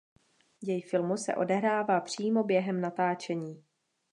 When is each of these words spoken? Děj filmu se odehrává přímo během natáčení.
Děj 0.59 0.81
filmu 0.81 1.17
se 1.17 1.35
odehrává 1.35 1.99
přímo 2.01 2.43
během 2.43 2.81
natáčení. 2.81 3.63